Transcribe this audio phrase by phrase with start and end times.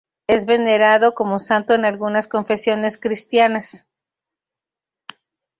[0.25, 3.85] Es venerado como santo en algunas confesiones cristianas.